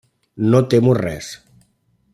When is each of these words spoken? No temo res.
No 0.53 0.61
temo 0.73 0.95
res. 1.01 1.31